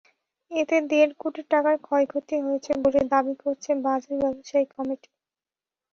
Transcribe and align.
এতে 0.51 0.77
দেড় 0.89 1.13
কোটি 1.21 1.41
টাকার 1.51 1.75
ক্ষয়ক্ষতি 1.85 2.35
হয়েছে 2.45 2.71
বলে 2.83 3.01
দাবি 3.11 3.33
করেছে 3.41 3.71
বাজার 3.85 4.15
ব্যবসায়ী 4.21 4.65
কমিটি। 4.73 5.09